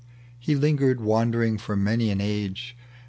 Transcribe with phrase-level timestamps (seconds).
[0.39, 2.75] He lingered wandering for many an age.